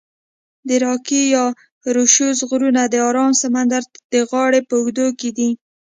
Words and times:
د 0.67 0.69
راکي 0.83 1.21
یا 1.35 1.45
روشوز 1.95 2.37
غرونه 2.49 2.81
د 2.87 2.95
آرام 3.09 3.31
سمندر 3.41 3.81
د 4.13 4.15
غاړي 4.29 4.61
په 4.69 4.73
اوږدو 4.79 5.07
کې 5.19 5.29
دي. 5.37 5.49